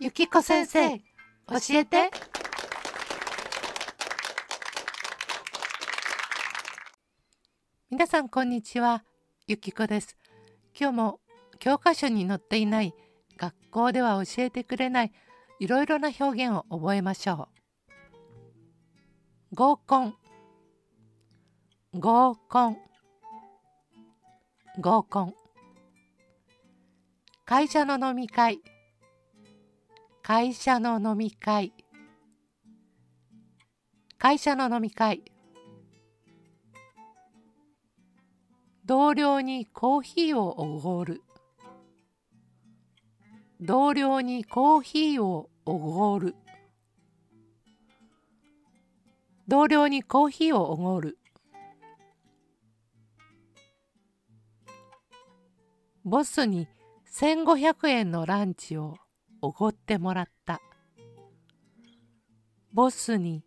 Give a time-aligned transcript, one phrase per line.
[0.00, 1.02] ゆきこ先生教
[1.70, 2.12] えて。
[7.90, 9.02] 皆さんこんにちは
[9.48, 10.16] ゆきこです。
[10.78, 11.20] 今日も
[11.58, 12.94] 教科書に載っていない
[13.36, 15.12] 学校では教えてくれない
[15.58, 17.48] いろいろな表現を覚えましょ
[19.50, 19.56] う。
[19.56, 20.14] 合コン。
[21.94, 22.76] 合コン。
[24.78, 25.34] 合コン。
[27.44, 28.60] 会社の飲み会。
[30.30, 31.72] 会社の飲み会。
[34.18, 35.22] 会社の飲み会。
[38.84, 41.22] 同僚にコーヒーをおごる。
[43.62, 46.34] 同僚にコーヒーをおごる。
[49.48, 51.16] 同僚にコーヒーをおごる。
[56.04, 56.68] ボスに
[57.14, 58.98] 1500円のランチを
[59.40, 60.60] おごってもらった
[62.72, 63.44] ボスに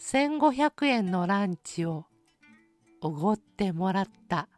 [0.00, 2.06] 1500円のランチを
[3.00, 4.48] おごってもらった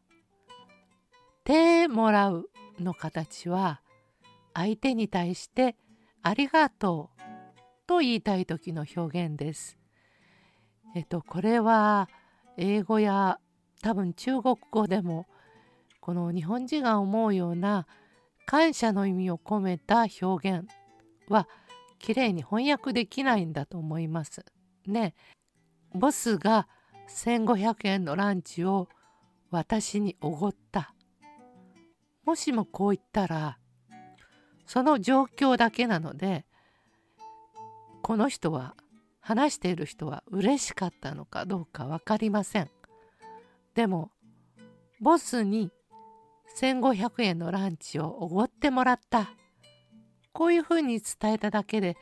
[1.44, 2.48] 手もらう
[2.80, 3.82] の形は
[4.54, 5.76] 相手に対して
[6.22, 7.22] ありがとう
[7.86, 9.76] と言いたい時の表現です。
[10.94, 12.08] えっとこれは
[12.56, 13.38] 英語や
[13.82, 15.26] 多分中国語でも
[16.00, 17.86] この日本人が思うような
[18.46, 20.68] 感謝の意味を込めた表現
[21.28, 21.48] は
[21.98, 24.44] きれいに翻訳できないんだと思います。
[24.86, 25.14] ね
[25.94, 26.68] ボスが
[27.08, 28.88] 1500円のランチを
[29.50, 30.94] 私におごった。
[32.24, 33.58] もしもこう言ったら
[34.66, 36.46] その状況だけなので
[38.02, 38.74] この人は
[39.20, 42.70] 話している人は嬉しかったのかどうか分かりません。
[43.74, 44.10] でも
[45.00, 45.70] ボスに
[46.58, 49.30] 1500円のランチをおごってもらった。
[50.32, 51.96] こういうふうに伝えただけで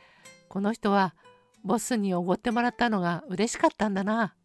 [0.49, 1.15] この人は
[1.63, 4.35] ボスにおごってもらったのが嬉しかったんだな。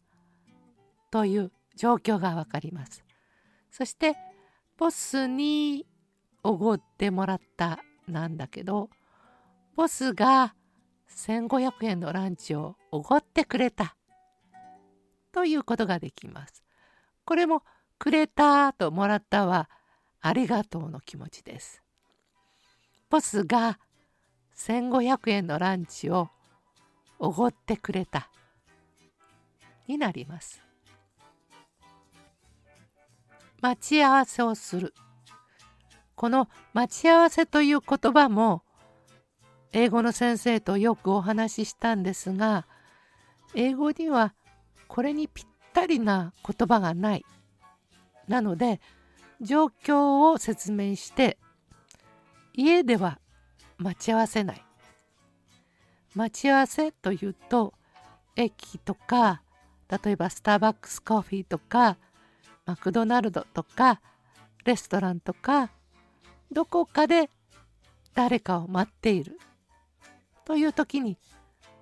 [1.11, 3.03] という状況がわかります。
[3.71, 4.15] そして
[4.77, 5.85] ボスに
[6.43, 8.89] おごってもらったなんだけど
[9.75, 10.55] ボスが
[11.09, 13.95] 1500円のランチをおごってくれた。
[15.31, 16.63] ということができます。
[17.25, 17.63] これも
[17.97, 19.69] くれたともらったは
[20.21, 21.81] ありがとうの気持ちです。
[23.09, 23.79] ボスが
[24.55, 26.29] 1500円のランチを
[27.17, 28.29] おごってくれた
[29.87, 30.61] になります。
[33.61, 34.93] 待ち合わせをする。
[36.15, 38.63] この待ち合わせという言葉も
[39.71, 42.65] 英語の先生とよくお話ししたんですが
[43.55, 44.33] 英語には
[44.87, 47.25] これにぴったりな言葉がない。
[48.27, 48.81] なので
[49.41, 51.37] 状況を説明して
[52.53, 53.19] 家では
[53.77, 54.63] 待ち合わせない
[56.15, 57.73] 待ち合わせというと
[58.35, 59.41] 駅とか
[59.89, 61.97] 例えばスターバックスコーヒーとか
[62.65, 64.01] マクドナルドとか
[64.65, 65.71] レストランとか
[66.51, 67.29] どこかで
[68.13, 69.39] 誰かを待っている
[70.45, 71.17] という時に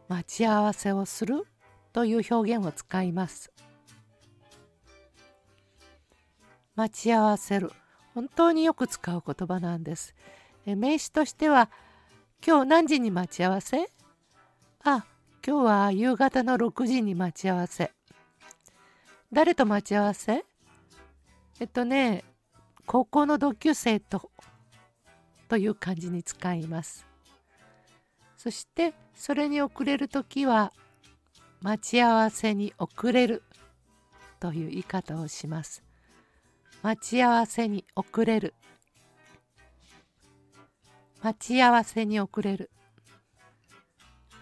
[0.07, 1.47] 待ち合わせをする
[1.93, 3.51] という表現を使います。
[6.77, 7.71] 待ち合わせる。
[8.13, 10.13] 本当によく使う言葉なんです。
[10.67, 11.71] え名詞としては
[12.45, 13.89] 今日何時に待ち合わせ？
[14.83, 15.03] あ
[15.43, 17.91] 今日は夕方の6時に待ち合わせ。
[19.33, 20.45] 誰と待ち合わせ？
[21.59, 22.23] えっとね
[22.85, 24.29] 高校の同級生と
[25.49, 27.07] という感じに使います。
[28.37, 30.71] そしてそれに遅れる時は
[31.59, 33.41] 待ち合わせに遅れる
[34.39, 35.86] という言い方をします。
[36.87, 38.53] 待ち合わせに遅れる。
[41.21, 42.71] 待ち合わせに遅れる。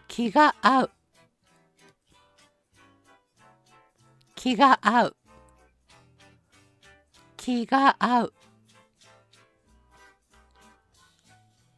[0.08, 0.92] 気が合う。
[4.36, 5.16] 気が合う。
[7.36, 8.34] 気が合う。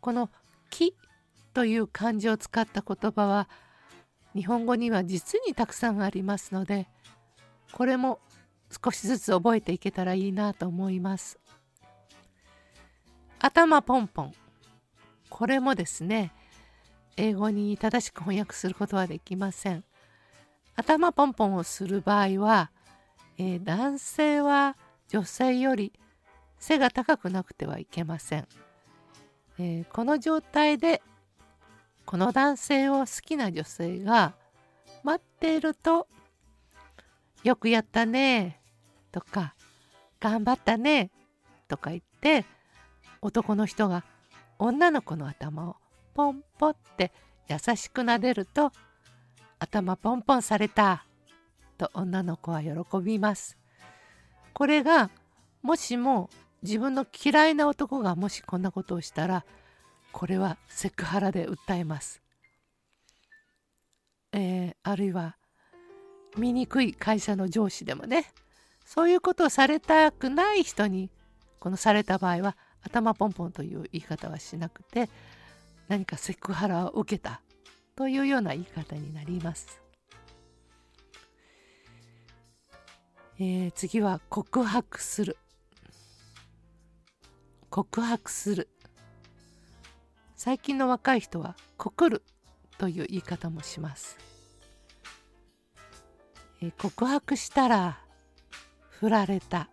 [0.02, 0.30] この
[0.70, 0.94] 「気」
[1.56, 3.48] という漢字を使った言葉は
[4.36, 6.90] 日本語には実にたくさんありますので
[7.72, 8.20] これも
[8.70, 11.40] 少しずつ覚えていけたらいいなと思います。
[13.40, 14.34] 頭ポンポン
[15.30, 16.32] これもですね
[17.18, 19.84] 英語に正しく翻訳することはできません。
[20.76, 22.72] 頭ポンポンをする場合は、
[23.38, 24.78] えー、男性は
[25.08, 25.94] 女性より
[26.60, 28.48] 背が高くなくてはいけません。
[29.60, 31.02] えー、この状態で
[32.06, 34.34] この男性を好きな女性が
[35.04, 36.08] 待っていると
[37.48, 38.60] よくやったね
[39.14, 39.56] とか
[40.20, 41.12] 頑張ったね
[41.70, 42.44] とか言って
[43.22, 44.04] 男の人が
[44.60, 45.78] 女の子の頭を
[46.14, 47.14] ポンポンって
[47.48, 48.74] 優しく撫でると
[49.60, 51.06] 頭ポンポンされた
[51.78, 53.58] と女の子は喜びます。
[54.52, 55.10] これが
[55.62, 56.30] もしも
[56.64, 59.46] 自分の嫌いな男がもしこんなことをしたら
[60.12, 62.22] これはセクハラで訴えます。
[64.34, 65.37] えー、あるいは
[66.36, 68.26] 醜い会社の上司でもね
[68.86, 71.10] そういうことをされたくない人に
[71.60, 75.10] このされた場合は頭ポンポンという言い方はしなくて
[75.88, 77.42] 何かセクハラを受けた
[77.96, 79.82] というような言い方になります。
[83.40, 85.38] えー、次は告白する。
[87.70, 88.70] 告白する。
[90.36, 92.24] 最近の若い人は告る
[92.78, 94.27] という言い方もします。
[96.62, 98.00] え、告白したら
[98.90, 99.70] 振られた。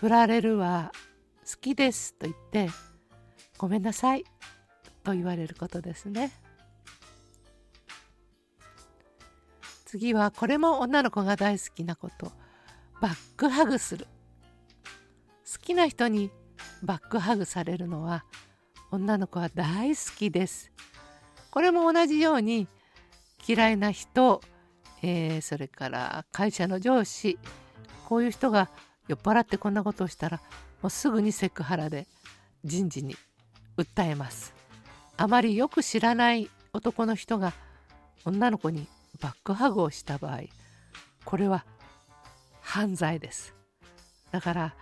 [0.00, 0.92] 振られるは
[1.44, 2.70] 好きですと言って
[3.58, 4.24] ごめんなさい
[5.04, 6.32] と言われることですね。
[9.84, 12.30] 次はこれも女の子が大好きなこと
[13.00, 14.06] バックハグする
[15.52, 16.30] 好きな人に
[16.84, 18.24] バックハグされるのは
[18.92, 20.70] 女の子は大好きです
[21.50, 22.68] これも同じように
[23.48, 24.40] 嫌いな人、
[25.02, 27.38] えー、それから会社の上司
[28.08, 28.70] こういう人が
[29.08, 30.40] 酔っ払ってこんなことをしたら
[30.82, 32.06] もうすぐにセクハラで
[32.64, 33.16] 人事に
[33.76, 34.54] 訴えます。
[35.16, 37.52] あまりよく知らない男の人が
[38.24, 38.86] 女の子に
[39.20, 40.40] バックハグをした場合
[41.24, 41.64] これは
[42.60, 43.54] 犯罪です。
[44.30, 44.74] だから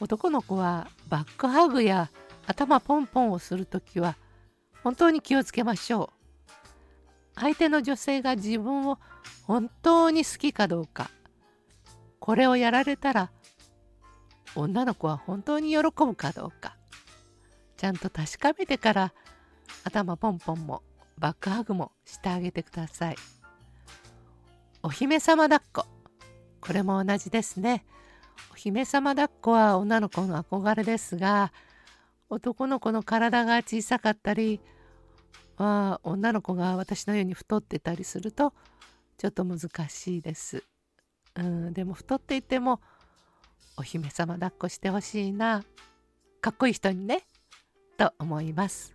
[0.00, 2.10] 男の子はバックハグや
[2.46, 4.16] 頭ポンポンをする時は
[4.82, 6.19] 本当に気をつけましょう。
[7.40, 8.98] 相手の女性が自分を
[9.44, 11.10] 本当に好きかどうか。
[12.18, 13.30] これをやられたら
[14.54, 16.76] 女の子は本当に喜ぶかどうか。
[17.78, 19.14] ちゃんと確かめてから
[19.84, 20.82] 頭ポンポンも
[21.18, 23.16] バックハグもしてあげてください。
[24.82, 25.86] お姫様抱っこ。
[26.60, 27.86] これも同じですね。
[28.52, 31.52] お姫様抱っこは女の子の憧れですが
[32.28, 34.60] 男の子の体が小さかったり
[35.64, 38.52] は女の子が私のように太ってたりすると
[39.18, 40.64] ちょっと難しいです、
[41.36, 42.80] うん、でも太っていても
[43.76, 45.62] お姫様抱っこしてほしいな
[46.40, 47.24] かっこいい人にね
[47.96, 48.94] と思います、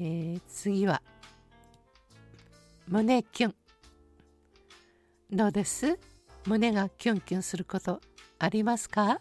[0.00, 1.02] えー、次は
[2.88, 3.54] 胸キュン。
[5.30, 5.96] どうです？
[6.44, 8.00] 胸がキュンキュンすること
[8.40, 9.20] ありますか、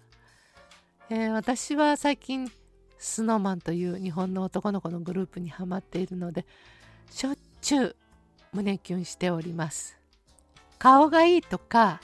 [1.11, 2.51] えー、私は最近
[2.99, 6.45] スノーマンという日本の男の子のグループにハマっているので
[7.09, 7.95] しょっちゅう
[8.53, 9.97] 胸キュンしております。
[10.77, 12.01] 顔がいいとか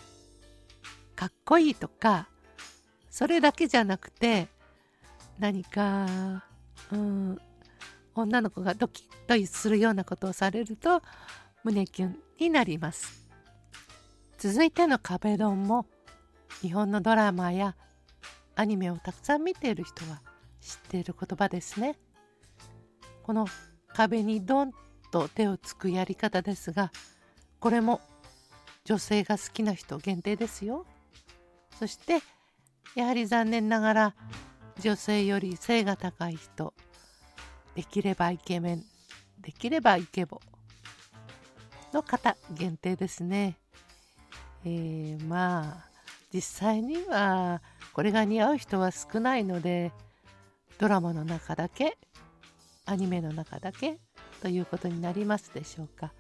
[1.16, 2.28] かっこいいとか
[3.10, 4.48] それだけじゃなくて
[5.40, 6.44] 何か
[6.92, 7.40] うん
[8.16, 11.02] 女の子がドキッとするようなことをされると
[11.64, 13.26] 胸キュンになります。
[14.38, 15.86] 続いての壁ドンも
[16.62, 17.76] 日本のドラマや
[18.56, 20.22] アニメをたくさん見ている人は
[20.66, 21.96] 知っている言葉ですね
[23.24, 23.46] この
[23.88, 24.72] 壁にドン
[25.12, 26.92] と手をつくやり方ですが
[27.60, 28.02] これも
[28.84, 30.86] 女性が好きな人限定ですよ
[31.80, 32.20] そして
[32.96, 34.16] やはり残念ながら
[34.80, 36.74] 女性より背が高い人
[37.76, 38.84] できればイケメン
[39.40, 40.40] できればイケボ
[41.94, 43.58] の方限定ですね。
[44.66, 45.90] えー、まあ
[46.34, 47.62] 実際には
[47.94, 49.92] これが似合う人は少ないので
[50.78, 51.98] ドラマの中だけ
[52.86, 53.98] アニメの中だけ
[54.42, 56.14] ということになりますでしょうか。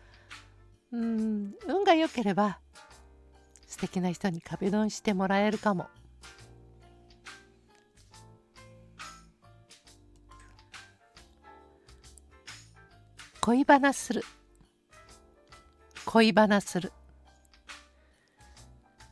[0.92, 2.60] うん運が良ければ
[3.68, 5.88] 素敵な人に壁ドンしてもらえるかも。
[13.42, 14.24] 恋バナする
[16.06, 16.92] 恋バナする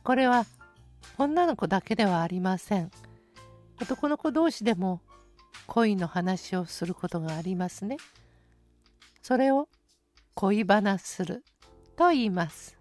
[0.02, 0.44] これは
[1.18, 2.90] 女の子だけではありません
[3.80, 5.02] 男の子同士でも
[5.66, 7.96] 恋の話をすることがありますね。
[9.22, 9.68] それを
[10.34, 11.44] 恋バナする
[11.96, 12.76] と言います。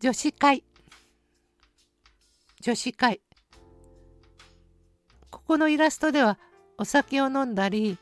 [0.00, 0.64] 女子会。
[2.60, 3.20] 女子会。
[5.30, 6.38] ここのイラストでは
[6.78, 7.98] お酒を飲んだり、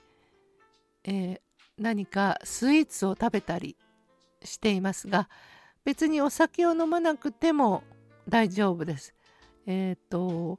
[1.05, 1.41] えー、
[1.79, 3.77] 何かスイーツを食べたり
[4.43, 5.29] していますが
[5.85, 7.83] 別にお酒を飲まなくても
[8.29, 9.15] 大丈夫です。
[9.67, 10.59] えっ、ー、と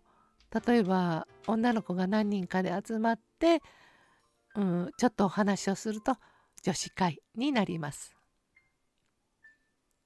[0.66, 3.62] 例えば女の子が何人かで集まって、
[4.56, 6.16] うん、ちょっとお話をすると
[6.64, 8.16] 女子会になります。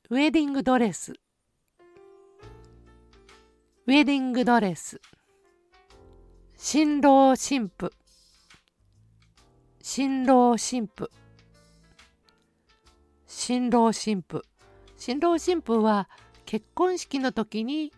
[0.09, 1.13] ウェディングドレス。
[3.87, 4.99] ウェディングドレス。
[6.57, 7.91] 新郎新婦。
[9.81, 11.09] 新郎新婦。
[13.25, 14.43] 新郎新婦。
[14.97, 16.09] 新郎新婦は
[16.45, 17.91] 結婚式の時に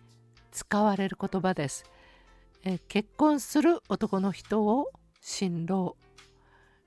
[0.52, 1.84] 使われる言葉です。
[2.66, 5.98] え結婚する男の人を新郎、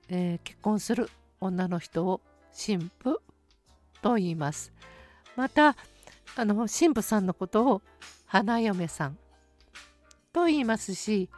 [0.09, 3.21] えー、結婚する女の人を新婦
[4.01, 4.73] と言います。
[5.35, 5.75] また
[6.35, 7.81] あの新婦さんのことを
[8.25, 9.17] 花嫁さん
[10.33, 11.29] と言いますし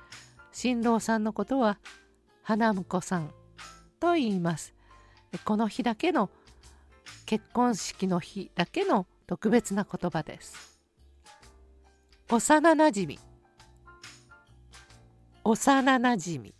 [0.51, 1.77] 新郎さんのことは
[2.41, 3.31] 花婿さん
[3.99, 4.73] と言います。
[5.43, 6.29] この日だけの
[7.25, 10.79] 結婚式の日だけの特別な言葉です。
[12.29, 13.19] 幼なじみ
[15.51, 16.53] 幼なじみ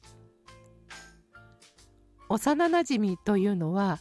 [2.27, 3.99] 幼なじみというのは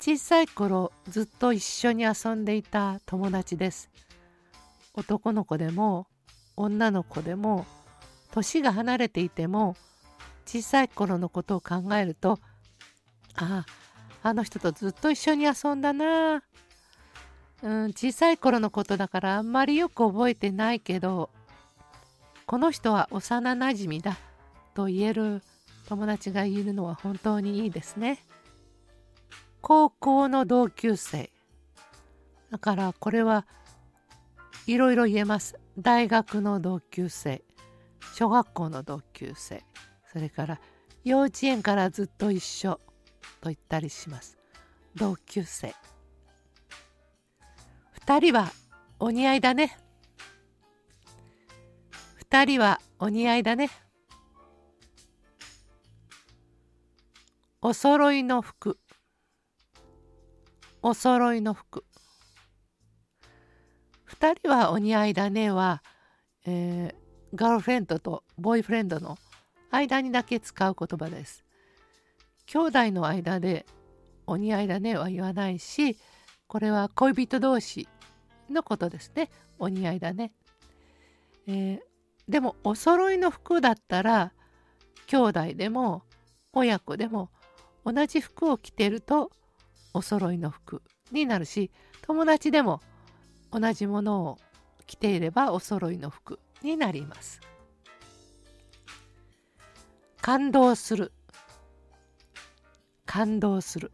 [0.00, 3.88] 小さい頃ずっと一緒に遊んでいた友達です。
[4.94, 6.08] 男の子でも
[6.56, 7.66] 女の子でも
[8.32, 9.76] 年が離れていても
[10.44, 12.40] 小さい頃のことを考えると
[13.36, 13.64] あ
[14.22, 16.42] ああの人とずっと一緒に遊んだな
[17.62, 21.30] うん、小さい頃のことだからあんまりよく覚えてないけど
[22.46, 24.16] この人は幼なじみだ
[24.74, 25.42] と言える
[25.88, 28.24] 友達がいるのは本当にいいですね。
[29.60, 31.30] 高校の同級生
[32.52, 33.46] だからこれは
[34.68, 35.58] いろいろ言えます。
[35.76, 37.42] 大学の同級生
[38.14, 39.64] 小学校の同級生
[40.12, 40.60] それから
[41.02, 42.80] 幼稚園からずっと一緒
[43.40, 44.38] と言ったりします。
[44.94, 45.74] 同級生
[47.90, 48.52] 二人は
[49.00, 49.76] お似合いだね。
[52.36, 53.70] 二人はお似合いだね。
[57.62, 58.78] お揃いの服。
[60.82, 61.82] お揃いの服。
[64.04, 65.82] 二人はお似合いだねは、
[66.44, 66.94] えー、
[67.34, 69.16] ガールフレンドとボーイフレンドの
[69.70, 71.42] 間にだけ使う言葉です。
[72.44, 73.64] 兄弟の間で
[74.26, 75.96] お似合いだねは言わないし、
[76.48, 77.88] これは恋人同士
[78.50, 79.30] のことですね。
[79.58, 80.32] お似合いだね。
[81.46, 81.95] えー、
[82.28, 84.32] でもお揃いの服だったら
[85.06, 86.02] 兄弟でも
[86.52, 87.30] 親子でも
[87.84, 89.30] 同じ服を着てると
[89.94, 91.70] お揃いの服になるし
[92.02, 92.80] 友達でも
[93.52, 94.38] 同じものを
[94.86, 97.40] 着ていればお揃いの服になります。
[100.20, 101.12] 感動する。
[103.04, 103.92] 感動する。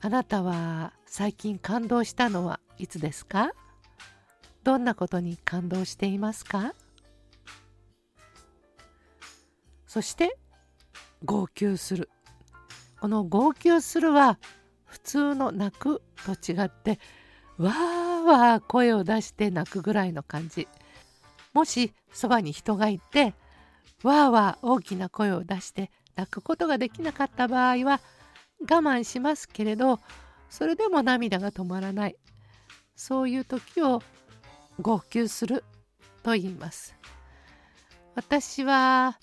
[0.00, 3.50] あなたは最近感動したのはいつですか？
[4.62, 6.74] どんなことに感動していますか？
[9.94, 10.36] そして
[11.24, 12.10] 号泣する。
[13.00, 14.40] この号泣するは
[14.86, 16.98] 普通の泣くと違って
[17.58, 20.66] わーわー声を出して泣くぐらいの感じ。
[21.52, 23.34] もしそばに人がいて
[24.02, 28.00] わーわー大きな声を出して泣くことができなかった場合は
[28.62, 30.00] 我慢しますけれど
[30.50, 32.16] それでも涙が止まらない。
[32.96, 34.02] そういう時を
[34.80, 35.62] 号泣する
[36.24, 36.96] と言います。
[38.16, 39.20] 私は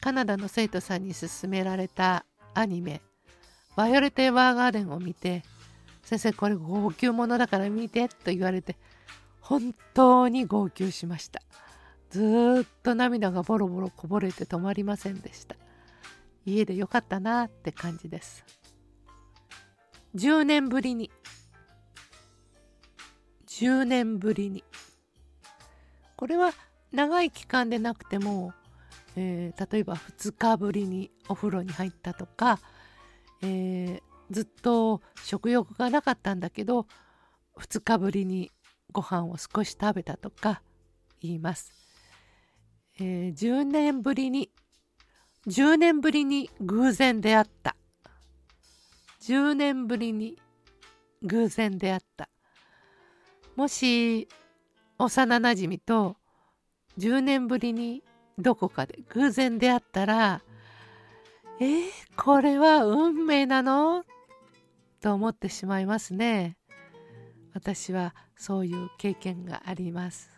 [0.00, 3.00] カナダの生徒さんに勧められたアニメ
[3.76, 5.42] 「バイオレット・エヴァーガーデン」を見て
[6.02, 8.76] 「先生これ号泣ものだから見て」と言われて
[9.40, 11.42] 本当に号泣しました。
[12.10, 15.54] ずっと涙がボロボロこぼれて止まりませんでした。
[16.44, 18.44] 家でよかったなって感じです。
[20.16, 21.10] 10年ぶりに。
[23.46, 24.64] 10年ぶりに。
[26.16, 26.52] これは
[26.90, 28.52] 長い期間でなくても、
[29.16, 32.58] えー、例えば2日ぶりにお風呂に入ったとか、
[33.42, 34.00] えー、
[34.30, 36.86] ずっと食欲がなかったんだけど
[37.58, 38.50] 2日ぶりに
[38.92, 40.62] ご飯を少し食べたとか
[41.20, 41.72] 言います。
[42.98, 44.50] えー、10年ぶりに
[45.46, 47.74] 10年ぶりに偶然出会った
[49.22, 50.38] 10年ぶりに
[51.22, 52.28] 偶然出会った
[53.56, 54.28] もし
[54.98, 56.16] 幼なじみと
[56.98, 58.02] 10年ぶりに
[58.40, 60.42] どこかで偶然出会ったら
[61.60, 61.82] えー、
[62.16, 64.04] これは運命なの？
[65.00, 66.56] と思ってしまいますね。
[67.52, 70.30] 私はそういう経験があります。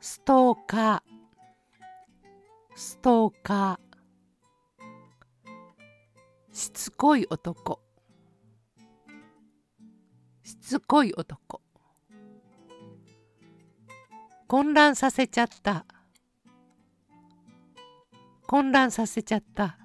[0.00, 1.00] ストーカー。
[2.74, 3.84] ストーカー。
[6.52, 7.80] しつこい男。
[10.42, 11.60] しつこい男。
[14.48, 15.86] 混乱させちゃった。
[18.54, 19.76] 混乱させちゃった。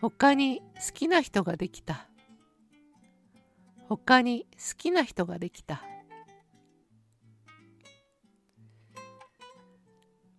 [0.00, 2.08] 他に好きな人ができた。
[3.86, 5.82] 他に好きな人ができた。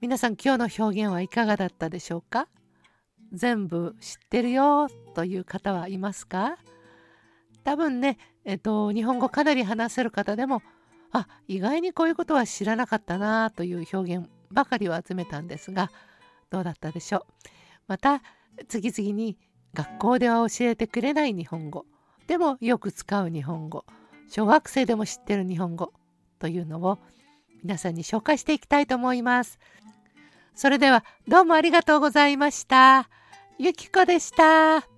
[0.01, 2.47] 皆さん今日の表現はいかがだったでしょうか？
[3.31, 6.57] 全部知ってるよという方はいますか？
[7.63, 10.63] 多分ね、えっと、日本語かなり話せる方でも
[11.11, 15.91] あ意外にこういうことは知らなかったなという表現ばかりを集めたんですが
[16.49, 17.23] どうだったでしょう？
[17.87, 18.21] また
[18.67, 19.37] 次々に
[19.73, 21.85] 学校では教えてくれない日本語
[22.27, 23.85] でもよく使う日本語
[24.27, 25.93] 小学生でも知ってる日本語
[26.39, 26.99] というのを
[27.63, 29.59] 皆さんに紹介していきたいと思います。
[30.55, 33.09] それではどうもありがとうございました。
[33.57, 34.89] ゆきこでした。